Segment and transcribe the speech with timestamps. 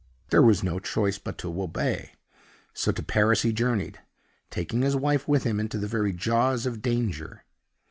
[0.31, 2.13] There was no choice but to obey.
[2.73, 3.99] So to Paris he journeyed,
[4.49, 7.43] taking his wife with him into the very jaws of danger.